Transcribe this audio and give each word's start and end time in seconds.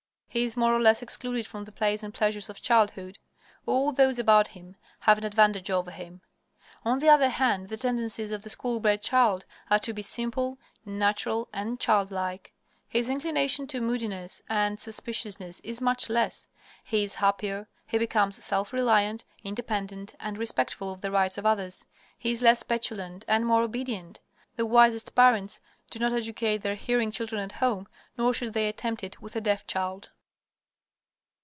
He 0.33 0.45
is 0.45 0.55
more 0.55 0.73
or 0.73 0.79
less 0.79 1.01
excluded 1.01 1.45
from 1.45 1.65
the 1.65 1.73
plays 1.73 2.01
and 2.03 2.13
pleasures 2.13 2.49
of 2.49 2.61
childhood. 2.61 3.19
All 3.65 3.91
those 3.91 4.17
about 4.17 4.47
him 4.55 4.77
have 5.01 5.17
an 5.17 5.25
advantage 5.25 5.69
over 5.69 5.91
him. 5.91 6.21
On 6.85 6.99
the 6.99 7.09
other 7.09 7.27
hand, 7.27 7.67
the 7.67 7.75
tendencies 7.75 8.31
of 8.31 8.41
the 8.43 8.49
school 8.49 8.79
bred 8.79 9.01
child 9.01 9.45
are 9.69 9.79
to 9.79 9.91
be 9.91 10.01
simple, 10.01 10.57
natural, 10.85 11.49
and 11.51 11.81
childlike. 11.81 12.53
His 12.87 13.09
inclination 13.09 13.67
to 13.67 13.81
moodiness 13.81 14.41
and 14.47 14.79
suspiciousness 14.79 15.59
is 15.65 15.81
much 15.81 16.09
less. 16.09 16.47
He 16.81 17.03
is 17.03 17.15
happier. 17.15 17.67
He 17.85 17.97
becomes 17.97 18.41
self 18.41 18.71
reliant, 18.71 19.25
independent, 19.43 20.15
and 20.17 20.37
respectful 20.39 20.93
of 20.93 21.01
the 21.01 21.11
rights 21.11 21.37
of 21.37 21.45
others. 21.45 21.83
He 22.17 22.31
is 22.31 22.41
less 22.41 22.63
petulant 22.63 23.25
and 23.27 23.45
more 23.45 23.63
obedient. 23.63 24.21
The 24.55 24.65
wisest 24.65 25.13
parents 25.13 25.59
do 25.89 25.99
not 25.99 26.13
educate 26.13 26.59
their 26.59 26.75
hearing 26.75 27.11
children 27.11 27.41
at 27.41 27.51
home, 27.51 27.89
nor 28.17 28.33
should 28.33 28.53
they 28.53 28.69
attempt 28.69 29.03
it 29.03 29.21
with 29.21 29.35
a 29.35 29.41
deaf 29.41 29.67
child. 29.67 30.07